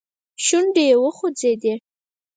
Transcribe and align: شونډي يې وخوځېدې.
شونډي 0.45 0.85
يې 0.89 0.95
وخوځېدې. 1.03 1.73